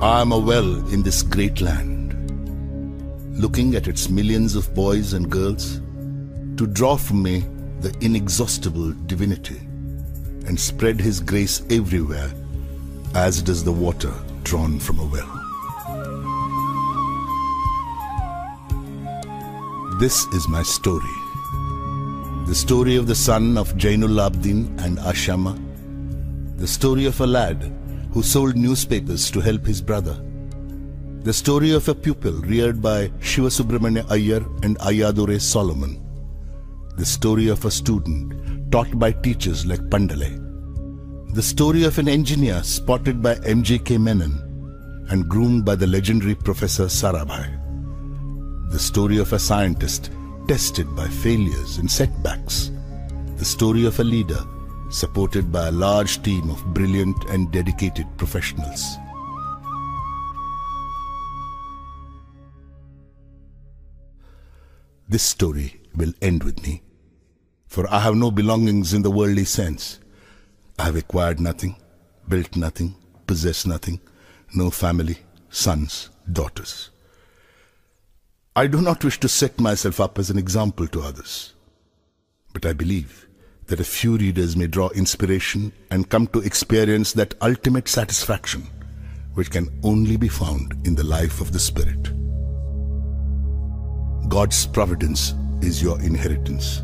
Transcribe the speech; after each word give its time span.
I 0.00 0.20
am 0.20 0.30
a 0.30 0.38
well 0.38 0.76
in 0.92 1.02
this 1.02 1.22
great 1.24 1.60
land, 1.60 2.14
looking 3.36 3.74
at 3.74 3.88
its 3.88 4.08
millions 4.08 4.54
of 4.54 4.72
boys 4.72 5.12
and 5.12 5.28
girls 5.28 5.80
to 6.56 6.68
draw 6.68 6.96
from 6.96 7.20
me 7.20 7.44
the 7.80 7.92
inexhaustible 8.00 8.92
divinity 9.06 9.58
and 10.46 10.58
spread 10.58 11.00
His 11.00 11.18
grace 11.18 11.62
everywhere 11.68 12.30
as 13.16 13.42
does 13.42 13.64
the 13.64 13.72
water 13.72 14.14
drawn 14.44 14.78
from 14.78 15.00
a 15.00 15.04
well. 15.04 15.34
This 19.98 20.26
is 20.26 20.46
my 20.48 20.62
story. 20.62 21.16
The 22.46 22.54
story 22.54 22.94
of 22.94 23.08
the 23.08 23.16
son 23.16 23.58
of 23.58 23.74
Jainul 23.74 24.30
Abdin 24.30 24.80
and 24.80 24.98
Ashama. 24.98 25.58
The 26.56 26.68
story 26.68 27.06
of 27.06 27.20
a 27.20 27.26
lad 27.26 27.74
who 28.12 28.22
sold 28.22 28.56
newspapers 28.56 29.30
to 29.30 29.40
help 29.40 29.66
his 29.66 29.80
brother. 29.80 30.22
The 31.22 31.32
story 31.32 31.72
of 31.72 31.88
a 31.88 31.94
pupil 31.94 32.32
reared 32.32 32.80
by 32.80 33.10
Shiva 33.20 33.48
Subramanya 33.48 34.10
Iyer 34.10 34.44
and 34.62 34.78
Iyadurai 34.78 35.40
Solomon. 35.40 36.02
The 36.96 37.04
story 37.04 37.48
of 37.48 37.64
a 37.64 37.70
student 37.70 38.72
taught 38.72 38.98
by 38.98 39.12
teachers 39.12 39.66
like 39.66 39.80
Pandalai. 39.90 41.34
The 41.34 41.42
story 41.42 41.84
of 41.84 41.98
an 41.98 42.08
engineer 42.08 42.62
spotted 42.62 43.22
by 43.22 43.34
M.G.K. 43.44 43.98
Menon 43.98 45.06
and 45.10 45.28
groomed 45.28 45.64
by 45.64 45.74
the 45.74 45.86
legendary 45.86 46.34
Professor 46.34 46.86
Sarabhai. 46.86 47.46
The 48.70 48.78
story 48.78 49.18
of 49.18 49.32
a 49.32 49.38
scientist 49.38 50.10
tested 50.46 50.94
by 50.96 51.08
failures 51.08 51.78
and 51.78 51.90
setbacks. 51.90 52.70
The 53.36 53.44
story 53.44 53.84
of 53.84 54.00
a 54.00 54.04
leader 54.04 54.42
supported 54.90 55.52
by 55.52 55.68
a 55.68 55.72
large 55.72 56.22
team 56.22 56.50
of 56.50 56.64
brilliant 56.72 57.24
and 57.30 57.52
dedicated 57.52 58.06
professionals. 58.16 58.96
This 65.08 65.22
story 65.22 65.80
will 65.94 66.12
end 66.20 66.42
with 66.42 66.62
me, 66.62 66.82
for 67.66 67.88
I 67.92 68.00
have 68.00 68.14
no 68.14 68.30
belongings 68.30 68.92
in 68.92 69.02
the 69.02 69.10
worldly 69.10 69.44
sense. 69.44 70.00
I 70.78 70.84
have 70.84 70.96
acquired 70.96 71.40
nothing, 71.40 71.76
built 72.28 72.56
nothing, 72.56 72.94
possessed 73.26 73.66
nothing, 73.66 74.00
no 74.54 74.70
family, 74.70 75.18
sons, 75.50 76.10
daughters. 76.30 76.90
I 78.54 78.66
do 78.66 78.80
not 78.82 79.04
wish 79.04 79.20
to 79.20 79.28
set 79.28 79.60
myself 79.60 80.00
up 80.00 80.18
as 80.18 80.30
an 80.30 80.38
example 80.38 80.86
to 80.88 81.02
others, 81.02 81.54
but 82.52 82.66
I 82.66 82.72
believe 82.72 83.27
that 83.68 83.80
a 83.80 83.84
few 83.84 84.16
readers 84.16 84.56
may 84.56 84.66
draw 84.66 84.88
inspiration 84.90 85.72
and 85.90 86.08
come 86.08 86.26
to 86.28 86.40
experience 86.40 87.12
that 87.12 87.34
ultimate 87.42 87.86
satisfaction 87.86 88.66
which 89.34 89.50
can 89.50 89.68
only 89.84 90.16
be 90.16 90.28
found 90.28 90.74
in 90.84 90.94
the 90.94 91.04
life 91.04 91.40
of 91.40 91.52
the 91.52 91.58
Spirit. 91.60 92.10
God's 94.28 94.66
providence 94.66 95.34
is 95.60 95.82
your 95.82 96.00
inheritance. 96.00 96.82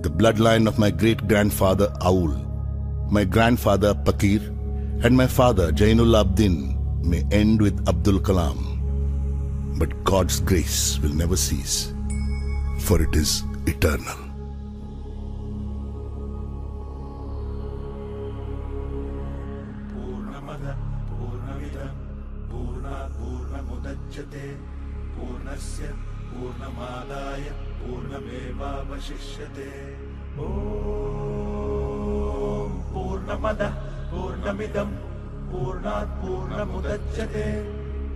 The 0.00 0.10
bloodline 0.10 0.66
of 0.66 0.78
my 0.78 0.90
great 0.90 1.28
grandfather 1.28 1.88
Avul, 2.00 2.34
my 3.10 3.24
grandfather 3.24 3.94
Pakir, 3.94 4.40
and 5.04 5.16
my 5.16 5.26
father 5.26 5.70
Jainul 5.72 6.16
Abdin 6.22 7.04
may 7.04 7.22
end 7.30 7.62
with 7.62 7.88
Abdul 7.88 8.20
Kalam. 8.20 9.78
But 9.78 10.04
God's 10.04 10.40
grace 10.40 10.98
will 11.00 11.14
never 11.14 11.36
cease, 11.36 11.92
for 12.80 13.00
it 13.00 13.14
is 13.14 13.44
eternal. 13.66 14.21
पूर्णमादाय 26.92 27.44
पूर्णमेवावशिष्यते। 27.80 29.68
ॐ 30.38 30.44
पूर्णमदः 32.92 33.72
पूर्णमिदं 34.12 34.90
पूर्णात् 35.52 36.12
पूर्णमुदच्यते। 36.20 37.46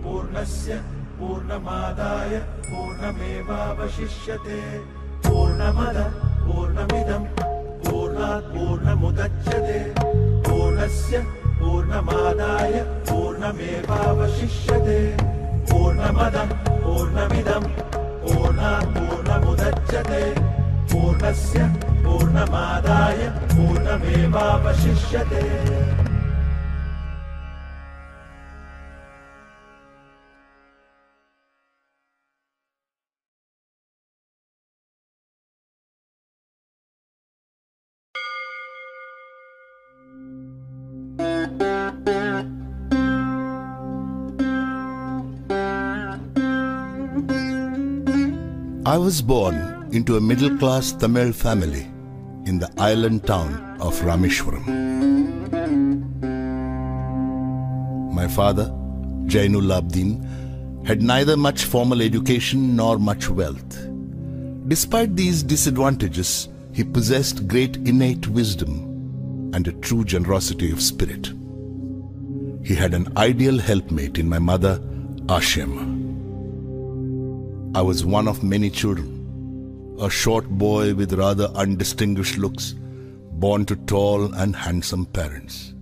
पूर्णस्य 0.03 0.71
पूर्णमादाय 1.17 2.33
पूर्णमेवावशिष्यते। 2.69 4.59
पूर्णमदः 5.25 6.09
पूर्णमिदं 6.45 7.23
पूर्णात् 7.89 8.47
पूर्णमुदच्यते। 8.53 9.79
पूर्णस्य 10.47 11.15
पूर्णमादाय 11.59 12.73
पूर्णमेवावशिष्यते। 13.09 14.99
पूर्णमदः 15.71 16.49
पूर्णमिदं 16.85 17.63
पूर्णमुदच्यते 18.59 20.23
पूर्णस्य 20.91 21.65
पूर्णमादाय 22.05 23.19
पूर्णमेवावशिष्यते 23.53 25.43
I 48.87 48.97
was 48.97 49.21
born 49.21 49.89
into 49.91 50.15
a 50.15 50.21
middle 50.21 50.57
class 50.57 50.93
Tamil 50.93 51.33
family 51.33 51.81
in 52.45 52.57
the 52.57 52.71
island 52.77 53.27
town 53.27 53.75
of 53.81 53.99
Rameshwaram. 53.99 54.65
My 58.13 58.29
father, 58.29 58.67
Jainul 59.25 59.73
Abdin, 59.77 60.85
had 60.87 61.01
neither 61.01 61.35
much 61.35 61.65
formal 61.65 62.01
education 62.01 62.77
nor 62.77 62.97
much 62.97 63.29
wealth. 63.29 63.77
Despite 64.69 65.17
these 65.17 65.43
disadvantages, 65.43 66.47
he 66.71 66.85
possessed 66.85 67.45
great 67.45 67.75
innate 67.75 68.29
wisdom 68.29 69.51
and 69.53 69.67
a 69.67 69.73
true 69.73 70.05
generosity 70.05 70.71
of 70.71 70.81
spirit. 70.81 71.33
He 72.63 72.73
had 72.73 72.93
an 72.93 73.11
ideal 73.17 73.59
helpmate 73.59 74.17
in 74.17 74.29
my 74.29 74.39
mother, 74.39 74.79
Ashima. 75.25 75.96
I 77.75 77.81
was 77.81 78.05
one 78.05 78.27
of 78.27 78.43
many 78.43 78.69
children, 78.69 79.97
a 79.99 80.09
short 80.09 80.47
boy 80.49 80.95
with 80.95 81.13
rather 81.13 81.45
undistinguished 81.55 82.37
looks, 82.37 82.73
born 83.33 83.65
to 83.65 83.75
tall 83.75 84.33
and 84.33 84.55
handsome 84.55 85.05
parents. 85.05 85.73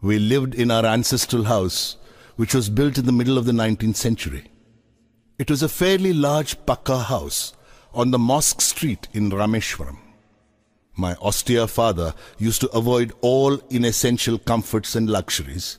We 0.00 0.18
lived 0.18 0.54
in 0.54 0.70
our 0.70 0.84
ancestral 0.84 1.44
house, 1.44 1.96
which 2.36 2.54
was 2.54 2.70
built 2.70 2.98
in 2.98 3.06
the 3.06 3.12
middle 3.12 3.38
of 3.38 3.44
the 3.44 3.52
19th 3.52 3.96
century. 3.96 4.50
It 5.38 5.50
was 5.50 5.62
a 5.62 5.68
fairly 5.68 6.12
large 6.12 6.58
Pakka 6.66 7.04
house 7.04 7.52
on 7.94 8.10
the 8.10 8.18
Mosque 8.18 8.60
Street 8.60 9.06
in 9.12 9.30
Rameshwaram. 9.30 9.98
My 10.96 11.14
austere 11.16 11.66
father 11.66 12.14
used 12.38 12.62
to 12.62 12.70
avoid 12.70 13.12
all 13.20 13.58
inessential 13.68 14.38
comforts 14.38 14.96
and 14.96 15.10
luxuries. 15.10 15.78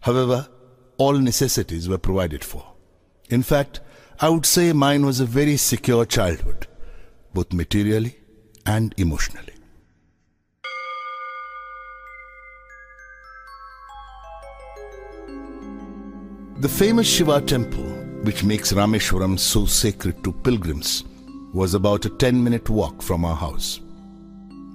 However, 0.00 0.48
all 0.96 1.12
necessities 1.12 1.88
were 1.88 1.98
provided 1.98 2.42
for. 2.42 2.74
In 3.30 3.42
fact, 3.42 3.80
I 4.20 4.30
would 4.30 4.46
say 4.46 4.72
mine 4.72 5.04
was 5.04 5.20
a 5.20 5.26
very 5.26 5.56
secure 5.58 6.06
childhood, 6.06 6.66
both 7.34 7.52
materially 7.52 8.16
and 8.64 8.94
emotionally. 8.96 9.52
The 16.60 16.68
famous 16.68 17.06
Shiva 17.06 17.40
temple, 17.42 17.84
which 18.24 18.42
makes 18.42 18.72
Rameshwaram 18.72 19.38
so 19.38 19.66
sacred 19.66 20.24
to 20.24 20.32
pilgrims, 20.32 21.04
was 21.52 21.74
about 21.74 22.06
a 22.06 22.10
10 22.10 22.42
minute 22.42 22.68
walk 22.68 23.02
from 23.02 23.24
our 23.24 23.36
house. 23.36 23.80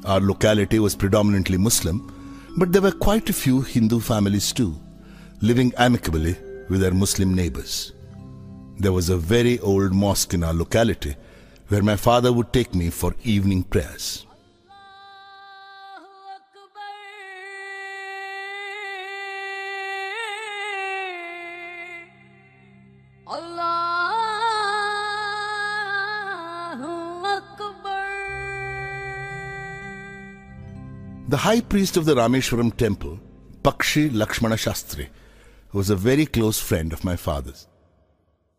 Our 0.05 0.21
locality 0.21 0.79
was 0.79 0.95
predominantly 0.95 1.57
Muslim, 1.57 2.09
but 2.57 2.71
there 2.71 2.81
were 2.83 2.91
quite 2.91 3.29
a 3.29 3.33
few 3.33 3.61
Hindu 3.61 3.99
families 3.99 4.53
too, 4.53 4.79
living 5.41 5.73
amicably 5.77 6.37
with 6.69 6.81
their 6.81 6.93
Muslim 6.93 7.33
neighbors. 7.33 7.93
There 8.77 8.91
was 8.91 9.09
a 9.09 9.17
very 9.17 9.59
old 9.59 9.93
mosque 9.93 10.33
in 10.33 10.43
our 10.43 10.53
locality 10.53 11.15
where 11.67 11.83
my 11.83 11.95
father 11.95 12.33
would 12.33 12.51
take 12.51 12.73
me 12.73 12.89
for 12.89 13.15
evening 13.23 13.63
prayers. 13.63 14.25
The 31.29 31.37
high 31.37 31.61
priest 31.61 31.97
of 31.97 32.05
the 32.05 32.13
Rameshwaram 32.13 32.77
temple, 32.77 33.19
Pakshi 33.63 34.13
Lakshmana 34.13 34.55
Shastri, 34.55 35.07
was 35.71 35.89
a 35.89 35.95
very 35.95 36.27
close 36.27 36.59
friend 36.59 36.93
of 36.93 37.03
my 37.03 37.15
father's. 37.15 37.65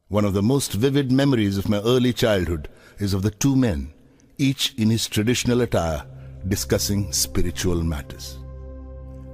One 0.08 0.26
of 0.26 0.34
the 0.34 0.42
most 0.42 0.74
vivid 0.74 1.10
memories 1.10 1.56
of 1.56 1.70
my 1.70 1.78
early 1.78 2.12
childhood 2.12 2.68
is 2.98 3.14
of 3.14 3.22
the 3.22 3.30
two 3.30 3.56
men, 3.56 3.94
each 4.36 4.74
in 4.76 4.90
his 4.90 5.08
traditional 5.08 5.62
attire, 5.62 6.04
discussing 6.46 7.10
spiritual 7.10 7.82
matters. 7.82 8.38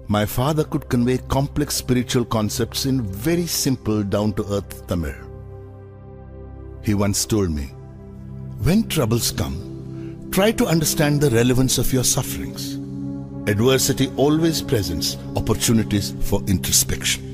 My 0.07 0.25
father 0.25 0.63
could 0.63 0.89
convey 0.89 1.19
complex 1.19 1.75
spiritual 1.75 2.25
concepts 2.25 2.87
in 2.87 3.03
very 3.03 3.47
simple, 3.47 4.05
down 4.05 4.33
to 4.35 4.47
earth 4.53 4.87
Tamil. 4.87 5.17
He 6.85 6.95
once 6.95 7.27
told 7.27 7.51
me, 7.51 7.65
When 8.63 8.87
troubles 8.87 9.33
come, 9.33 10.29
try 10.31 10.53
to 10.53 10.67
understand 10.67 11.21
the 11.21 11.31
relevance 11.31 11.79
of 11.79 11.93
your 11.93 12.05
sufferings. 12.05 12.77
Adversity 13.49 14.09
always 14.17 14.63
presents 14.63 15.17
opportunities 15.35 16.15
for 16.21 16.41
introspection. 16.47 17.30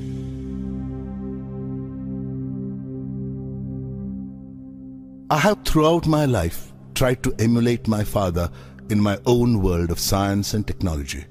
I 5.29 5.39
have 5.39 5.65
throughout 5.65 6.07
my 6.07 6.23
life 6.23 6.71
tried 6.95 7.21
to 7.23 7.35
emulate 7.37 7.85
my 7.85 8.05
father 8.05 8.49
in 8.89 9.01
my 9.01 9.19
own 9.25 9.61
world 9.61 9.91
of 9.91 9.99
science 9.99 10.53
and 10.53 10.65
technology. 10.65 11.25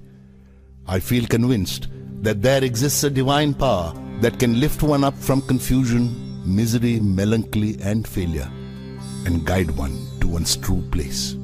I 0.87 1.01
feel 1.01 1.27
convinced 1.27 1.89
that 2.21 2.43
there 2.43 2.63
exists 2.63 3.05
a 3.05 3.11
divine 3.11 3.55
power 3.55 3.95
that 4.21 4.39
can 4.39 4.61
lift 4.61 4.83
one 4.83 5.03
up 5.03 5.17
from 5.17 5.41
confusion, 5.41 6.13
misery, 6.45 7.01
melancholy, 7.01 7.79
and 7.81 8.07
failure 8.07 8.51
and 9.25 9.47
guide 9.47 9.71
one 9.71 9.97
to 10.21 10.29
one's 10.29 10.59
true 10.59 10.83
place. 10.91 11.35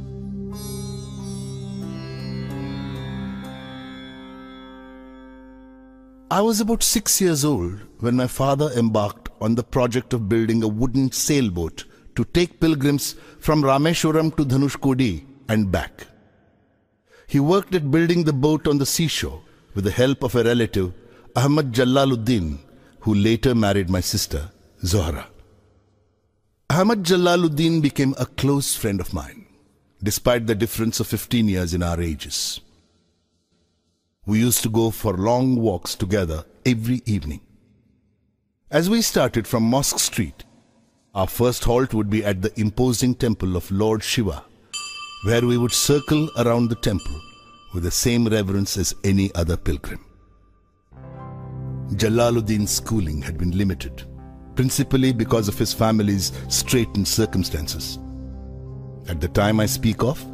I 6.31 6.43
was 6.43 6.61
about 6.61 6.83
six 6.83 7.19
years 7.19 7.47
old 7.47 7.81
when 8.01 8.17
my 8.17 8.27
father 8.27 8.71
embarked 8.77 9.31
on 9.41 9.55
the 9.55 9.65
project 9.65 10.13
of 10.13 10.29
building 10.29 10.63
a 10.63 10.69
wooden 10.69 11.11
sailboat 11.13 11.87
to 12.15 12.25
take 12.25 12.61
pilgrims 12.61 13.15
from 13.41 13.63
Rameshwaram 13.63 14.37
to 14.37 14.45
Dhanushkodi 14.45 15.25
and 15.49 15.71
back. 15.71 16.07
He 17.27 17.41
worked 17.41 17.75
at 17.75 17.91
building 17.91 18.25
the 18.25 18.33
boat 18.33 18.69
on 18.69 18.79
the 18.79 18.87
seashore 18.87 19.43
with 19.75 19.85
the 19.85 19.91
help 19.91 20.23
of 20.23 20.35
a 20.35 20.45
relative, 20.45 20.93
Ahmad 21.35 21.73
Jalaluddin, 21.73 22.59
who 23.01 23.15
later 23.15 23.55
married 23.55 23.89
my 23.89 24.01
sister, 24.01 24.51
Zohra. 24.85 25.27
Ahmad 26.69 27.05
Jalaluddin 27.05 27.81
became 27.81 28.15
a 28.19 28.27
close 28.27 28.75
friend 28.77 29.01
of 29.01 29.13
mine, 29.15 29.47
despite 30.03 30.47
the 30.47 30.55
difference 30.55 31.01
of 31.01 31.07
15 31.07 31.49
years 31.49 31.75
in 31.75 31.83
our 31.83 32.01
ages. 32.01 32.61
We 34.25 34.39
used 34.39 34.63
to 34.63 34.69
go 34.69 34.91
for 34.91 35.15
long 35.15 35.57
walks 35.57 35.95
together 35.95 36.45
every 36.65 37.03
evening. 37.07 37.41
As 38.71 38.89
we 38.89 39.03
started 39.03 39.47
from 39.47 39.65
Mosque 39.65 39.99
Street, 39.99 40.45
our 41.15 41.27
first 41.27 41.63
halt 41.65 41.93
would 41.93 42.09
be 42.09 42.25
at 42.25 42.41
the 42.41 42.59
imposing 42.59 43.15
temple 43.15 43.55
of 43.55 43.71
Lord 43.71 44.03
Shiva, 44.03 44.45
where 45.25 45.43
we 45.47 45.59
would 45.59 45.73
circle 45.73 46.31
around 46.39 46.69
the 46.69 46.75
temple 46.77 47.21
with 47.75 47.83
the 47.83 47.91
same 47.91 48.27
reverence 48.27 48.79
as 48.79 48.95
any 49.05 49.35
other 49.35 49.59
pilgrim. 49.59 50.03
Jalaluddin's 51.91 52.71
schooling 52.71 53.21
had 53.21 53.37
been 53.37 53.51
limited, 53.51 54.05
principally 54.55 55.13
because 55.13 55.49
of 55.49 55.59
his 55.59 55.75
family's 55.75 56.33
straitened 56.49 57.07
circumstances. 57.07 57.99
At 59.07 59.21
the 59.21 59.29
time 59.29 59.61
I 59.61 59.67
speak 59.67 60.03
of, 60.03 60.25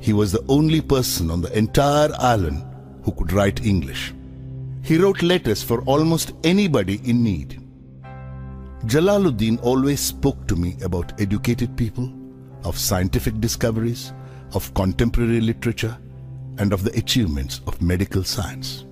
he 0.00 0.12
was 0.12 0.32
the 0.32 0.44
only 0.48 0.82
person 0.82 1.30
on 1.30 1.40
the 1.40 1.56
entire 1.56 2.10
island 2.18 2.62
who 3.04 3.12
could 3.12 3.32
write 3.32 3.64
English. 3.64 4.12
He 4.82 4.98
wrote 4.98 5.22
letters 5.22 5.62
for 5.62 5.80
almost 5.82 6.32
anybody 6.44 7.00
in 7.04 7.24
need. 7.24 7.65
Jalaluddin 8.86 9.58
always 9.64 9.98
spoke 9.98 10.46
to 10.46 10.54
me 10.54 10.76
about 10.80 11.20
educated 11.20 11.76
people, 11.76 12.12
of 12.62 12.78
scientific 12.78 13.40
discoveries, 13.40 14.12
of 14.54 14.72
contemporary 14.74 15.40
literature, 15.40 15.98
and 16.58 16.72
of 16.72 16.84
the 16.84 16.96
achievements 16.96 17.60
of 17.66 17.82
medical 17.82 18.22
science. 18.22 18.84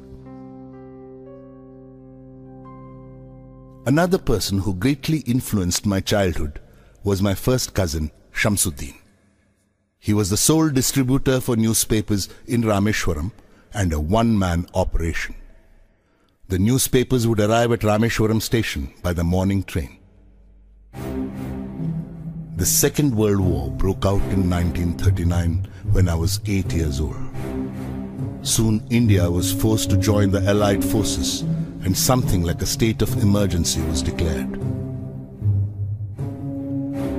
Another 3.86 4.18
person 4.18 4.58
who 4.58 4.74
greatly 4.74 5.18
influenced 5.20 5.86
my 5.86 6.00
childhood 6.00 6.60
was 7.04 7.22
my 7.22 7.34
first 7.34 7.72
cousin, 7.72 8.10
Shamsuddin. 8.32 8.96
He 10.00 10.12
was 10.12 10.28
the 10.28 10.36
sole 10.36 10.70
distributor 10.70 11.40
for 11.40 11.54
newspapers 11.54 12.28
in 12.46 12.62
Rameshwaram 12.62 13.30
and 13.72 13.92
a 13.92 14.00
one 14.00 14.36
man 14.36 14.66
operation. 14.74 15.36
The 16.48 16.58
newspapers 16.58 17.26
would 17.26 17.40
arrive 17.40 17.72
at 17.72 17.80
Rameshwaram 17.80 18.42
station 18.42 18.92
by 19.02 19.14
the 19.14 19.24
morning 19.24 19.62
train. 19.62 19.96
The 22.56 22.66
Second 22.66 23.16
World 23.16 23.40
War 23.40 23.70
broke 23.70 24.04
out 24.04 24.20
in 24.30 24.50
1939 24.50 25.66
when 25.92 26.06
I 26.06 26.14
was 26.14 26.40
eight 26.46 26.70
years 26.70 27.00
old. 27.00 27.16
Soon 28.42 28.86
India 28.90 29.30
was 29.30 29.54
forced 29.54 29.88
to 29.88 29.96
join 29.96 30.30
the 30.30 30.46
Allied 30.46 30.84
forces 30.84 31.40
and 31.82 31.96
something 31.96 32.42
like 32.42 32.60
a 32.60 32.66
state 32.66 33.00
of 33.00 33.22
emergency 33.22 33.80
was 33.82 34.02
declared. 34.02 34.52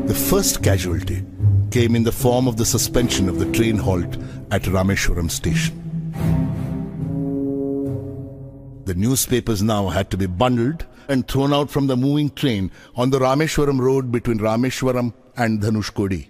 The 0.07 0.13
first 0.13 0.61
casualty 0.61 1.25
came 1.71 1.95
in 1.95 2.03
the 2.03 2.11
form 2.11 2.47
of 2.47 2.57
the 2.57 2.65
suspension 2.65 3.27
of 3.27 3.39
the 3.39 3.51
train 3.51 3.77
halt 3.77 4.17
at 4.51 4.61
Rameshwaram 4.63 5.31
station. 5.31 5.84
The 8.95 9.01
newspapers 9.01 9.61
now 9.61 9.89
had 9.89 10.09
to 10.11 10.17
be 10.17 10.25
bundled 10.25 10.85
and 11.09 11.27
thrown 11.27 11.53
out 11.53 11.69
from 11.69 11.87
the 11.87 11.97
moving 11.97 12.29
train 12.29 12.71
on 12.95 13.09
the 13.09 13.19
Rameshwaram 13.19 13.77
road 13.77 14.09
between 14.09 14.39
Rameshwaram 14.39 15.13
and 15.35 15.61
Dhanushkodi. 15.61 16.29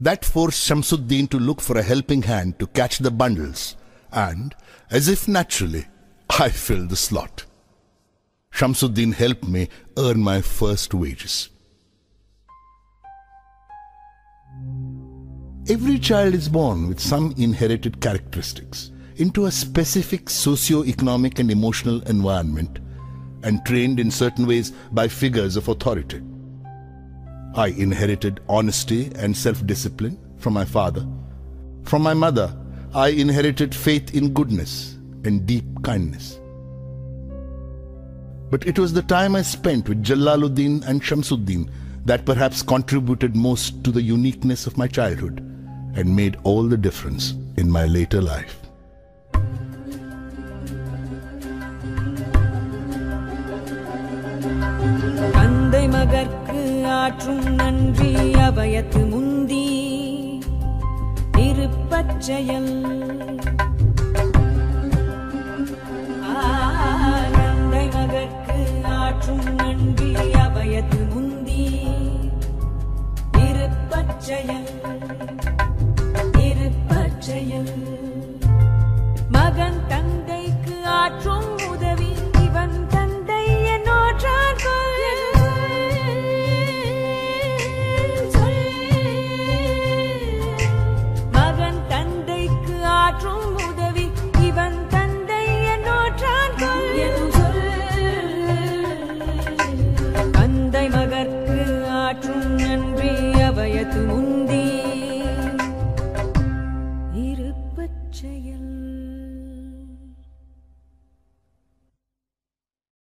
That 0.00 0.24
forced 0.24 0.64
Shamsuddin 0.68 1.28
to 1.30 1.40
look 1.40 1.60
for 1.60 1.76
a 1.76 1.82
helping 1.82 2.22
hand 2.22 2.60
to 2.60 2.68
catch 2.68 2.98
the 2.98 3.10
bundles, 3.10 3.74
and, 4.12 4.54
as 4.92 5.08
if 5.08 5.26
naturally, 5.26 5.86
I 6.30 6.50
filled 6.50 6.90
the 6.90 6.94
slot. 6.94 7.46
Shamsuddin 8.52 9.14
helped 9.14 9.48
me 9.48 9.68
earn 9.98 10.20
my 10.20 10.40
first 10.40 10.94
wages. 10.94 11.48
Every 15.68 15.98
child 15.98 16.34
is 16.34 16.48
born 16.48 16.86
with 16.86 17.00
some 17.00 17.34
inherited 17.36 18.00
characteristics 18.00 18.91
into 19.16 19.46
a 19.46 19.50
specific 19.50 20.30
socio-economic 20.30 21.38
and 21.38 21.50
emotional 21.50 22.02
environment 22.08 22.78
and 23.42 23.64
trained 23.64 23.98
in 24.00 24.10
certain 24.10 24.46
ways 24.46 24.70
by 24.92 25.08
figures 25.08 25.56
of 25.56 25.68
authority. 25.68 26.22
I 27.54 27.68
inherited 27.68 28.40
honesty 28.48 29.12
and 29.16 29.36
self-discipline 29.36 30.18
from 30.38 30.54
my 30.54 30.64
father. 30.64 31.06
From 31.84 32.02
my 32.02 32.14
mother, 32.14 32.56
I 32.94 33.08
inherited 33.08 33.74
faith 33.74 34.14
in 34.14 34.32
goodness 34.32 34.96
and 35.24 35.46
deep 35.46 35.64
kindness. 35.82 36.38
But 38.50 38.66
it 38.66 38.78
was 38.78 38.92
the 38.92 39.02
time 39.02 39.34
I 39.34 39.42
spent 39.42 39.88
with 39.88 40.02
Jalaluddin 40.02 40.86
and 40.86 41.02
Shamsuddin 41.02 41.70
that 42.04 42.24
perhaps 42.26 42.62
contributed 42.62 43.36
most 43.36 43.82
to 43.84 43.90
the 43.90 44.02
uniqueness 44.02 44.66
of 44.66 44.76
my 44.76 44.86
childhood 44.86 45.40
and 45.94 46.16
made 46.16 46.36
all 46.42 46.64
the 46.64 46.76
difference 46.76 47.34
in 47.56 47.70
my 47.70 47.86
later 47.86 48.20
life. 48.20 48.61
தந்தை 55.32 55.88
மகற்கு 55.88 56.86
ஆற்றும் 56.86 57.54
நன்றி 57.54 58.14
அபயத்து 58.14 59.08
முந்தி. 59.08 60.40
திருப்பச்செயல். 61.32 62.84
தந்தை 67.34 67.88
மகற்கு 67.88 68.80
ஆற்றும் 68.84 69.54
நன்றி 69.54 70.12
அபயத்து 70.14 71.08
முந்தி. 71.12 71.86
திருப்பச்செயல் 73.30 73.30
திருப்பச்செயல். 73.32 75.01